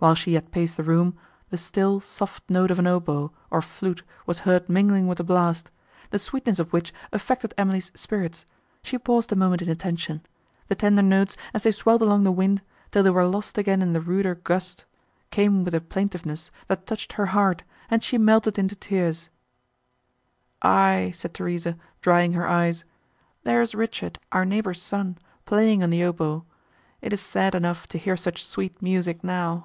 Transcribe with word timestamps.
While 0.00 0.14
she 0.14 0.30
yet 0.34 0.52
paced 0.52 0.76
the 0.76 0.84
room, 0.84 1.18
the 1.50 1.56
still, 1.56 1.98
soft 1.98 2.48
note 2.48 2.70
of 2.70 2.78
an 2.78 2.86
oboe, 2.86 3.32
or 3.50 3.60
flute, 3.60 4.04
was 4.26 4.38
heard 4.38 4.68
mingling 4.68 5.08
with 5.08 5.18
the 5.18 5.24
blast, 5.24 5.72
the 6.10 6.20
sweetness 6.20 6.60
of 6.60 6.72
which 6.72 6.94
affected 7.12 7.52
Emily's 7.58 7.90
spirits; 7.96 8.46
she 8.84 8.96
paused 8.96 9.32
a 9.32 9.34
moment 9.34 9.60
in 9.60 9.68
attention; 9.68 10.22
the 10.68 10.76
tender 10.76 11.02
tones, 11.02 11.36
as 11.52 11.64
they 11.64 11.72
swelled 11.72 12.00
along 12.00 12.22
the 12.22 12.30
wind, 12.30 12.62
till 12.92 13.02
they 13.02 13.10
were 13.10 13.26
lost 13.26 13.58
again 13.58 13.82
in 13.82 13.92
the 13.92 14.00
ruder 14.00 14.36
gust, 14.36 14.84
came 15.32 15.64
with 15.64 15.74
a 15.74 15.80
plaintiveness, 15.80 16.52
that 16.68 16.86
touched 16.86 17.14
her 17.14 17.26
heart, 17.34 17.64
and 17.90 18.04
she 18.04 18.18
melted 18.18 18.56
into 18.56 18.76
tears. 18.76 19.28
"Aye," 20.62 21.10
said 21.12 21.34
Theresa, 21.34 21.76
drying 22.02 22.34
her 22.34 22.46
eyes, 22.46 22.84
"there 23.42 23.60
is 23.60 23.74
Richard, 23.74 24.20
our 24.30 24.44
neighbour's 24.44 24.80
son, 24.80 25.18
playing 25.44 25.82
on 25.82 25.90
the 25.90 26.04
oboe; 26.04 26.46
it 27.02 27.12
is 27.12 27.20
sad 27.20 27.56
enough, 27.56 27.88
to 27.88 27.98
hear 27.98 28.16
such 28.16 28.46
sweet 28.46 28.80
music 28.80 29.24
now." 29.24 29.64